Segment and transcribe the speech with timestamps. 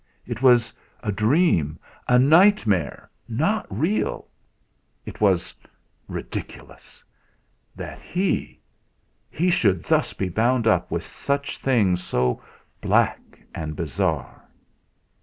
[0.25, 0.73] It was
[1.03, 4.27] a dream, a nightmare not real!
[5.05, 5.53] It was
[6.07, 7.03] ridiculous!
[7.75, 8.61] That he
[9.29, 12.41] he should thus be bound up with things so
[12.81, 13.21] black
[13.53, 14.43] and bizarre!